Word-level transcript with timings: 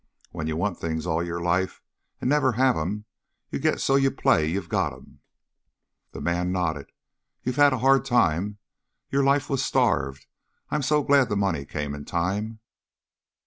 When 0.31 0.47
you 0.47 0.57
want 0.57 0.79
things 0.79 1.05
all 1.05 1.21
your 1.23 1.39
life 1.41 1.79
an' 2.19 2.27
never 2.27 2.53
have 2.53 2.75
'em, 2.75 3.05
you 3.51 3.59
get 3.59 3.79
so 3.79 3.97
you 3.97 4.09
play 4.09 4.47
you've 4.47 4.67
got 4.67 4.93
'em." 4.93 5.19
The 6.11 6.19
man 6.21 6.51
nodded. 6.51 6.91
"You 7.43 7.53
had 7.53 7.71
a 7.71 7.77
hard 7.85 8.03
time. 8.03 8.57
Your 9.11 9.23
life 9.23 9.47
was 9.47 9.63
starved. 9.63 10.25
I'm 10.71 10.81
so 10.81 11.03
glad 11.03 11.29
the 11.29 11.37
money 11.37 11.65
came 11.65 11.93
in 11.93 12.05
time." 12.05 12.61